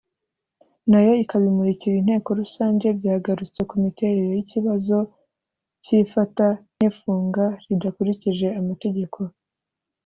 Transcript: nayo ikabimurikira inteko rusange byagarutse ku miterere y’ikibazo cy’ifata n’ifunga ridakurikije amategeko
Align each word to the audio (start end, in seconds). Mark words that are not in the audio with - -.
nayo 0.89 1.11
ikabimurikira 1.23 1.95
inteko 1.97 2.29
rusange 2.39 2.85
byagarutse 2.99 3.61
ku 3.69 3.75
miterere 3.83 4.29
y’ikibazo 4.35 4.97
cy’ifata 5.83 6.45
n’ifunga 6.77 7.45
ridakurikije 7.67 8.47
amategeko 8.59 9.19